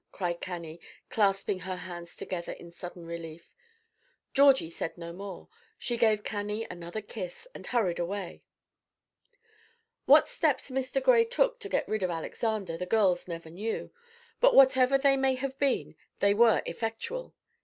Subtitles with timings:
[0.11, 0.81] cried Cannie,
[1.11, 3.53] clasping her hands together in sudden relief.
[4.33, 8.41] Georgie said no more; she gave Cannie another kiss, and hurried away.
[10.05, 11.03] What steps Mr.
[11.03, 13.91] Gray took to get rid of Alexander, the girls never knew;
[14.39, 17.35] but whatever they may have been, they were effectual.